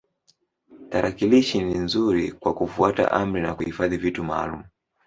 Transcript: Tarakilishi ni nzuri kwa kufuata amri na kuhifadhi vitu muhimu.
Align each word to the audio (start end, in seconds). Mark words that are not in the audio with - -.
Tarakilishi 0.89 1.63
ni 1.63 1.77
nzuri 1.77 2.31
kwa 2.31 2.53
kufuata 2.53 3.11
amri 3.11 3.41
na 3.41 3.53
kuhifadhi 3.55 3.97
vitu 3.97 4.23
muhimu. 4.23 4.63